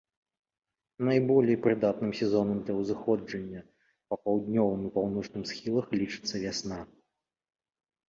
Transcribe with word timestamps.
Найболей 1.07 1.57
прыдатным 1.65 2.11
сезонам 2.21 2.57
для 2.63 2.73
ўзыходжання 2.79 3.61
па 4.09 4.15
паўднёвым 4.25 4.81
і 4.89 4.93
паўночным 4.99 5.43
схілах 5.55 5.97
лічыцца 6.01 6.35
вясна. 6.49 6.79